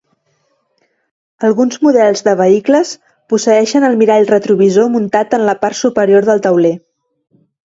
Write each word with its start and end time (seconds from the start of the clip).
Alguns 1.49 1.77
models 1.87 2.23
de 2.27 2.33
vehicles 2.39 2.93
posseeixen 3.35 3.85
el 3.91 3.99
mirall 4.01 4.27
retrovisor 4.31 4.89
muntat 4.97 5.37
en 5.41 5.45
la 5.53 5.57
part 5.67 5.81
superior 5.83 6.27
del 6.33 6.43
tauler. 6.49 6.75